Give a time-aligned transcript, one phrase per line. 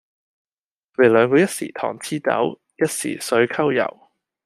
[0.95, 4.09] 佢兩個一時糖黐豆，一時水摳油